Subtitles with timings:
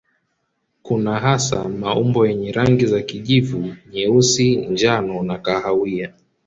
[0.83, 6.13] Kuna hasa maumbo yenye rangi za kijivu, nyeusi, njano na kahawia.